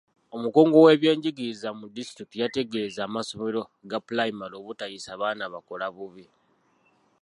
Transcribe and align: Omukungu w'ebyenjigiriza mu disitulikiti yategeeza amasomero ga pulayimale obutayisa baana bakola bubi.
Omukungu 0.35 0.75
w'ebyenjigiriza 0.85 1.69
mu 1.79 1.85
disitulikiti 1.95 2.39
yategeeza 2.43 2.99
amasomero 3.07 3.61
ga 3.89 3.99
pulayimale 4.05 4.53
obutayisa 4.57 5.11
baana 5.21 5.45
bakola 5.53 5.85
bubi. 5.95 6.25